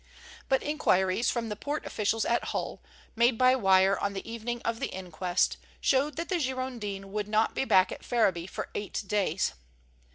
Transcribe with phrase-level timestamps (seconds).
[0.49, 2.81] But inquiries from the port officials at Hull,
[3.15, 7.53] made by wire on the evening of the inquest, showed that the Girondin would not
[7.53, 9.53] be back at Ferriby for eight days.